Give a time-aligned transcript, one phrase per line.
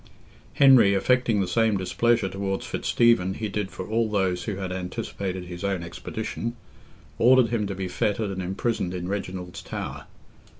[0.55, 5.43] Henry, affecting the same displeasure towards Fitzstephen he did for all those who had anticipated
[5.45, 6.55] his own expedition,
[7.19, 10.05] ordered him to be fettered and imprisoned in Reginald's tower.